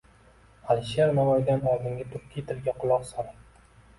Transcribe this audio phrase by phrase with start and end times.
[0.75, 3.39] Alisher Navoiydan oldingi turkiy tilga quloq soling: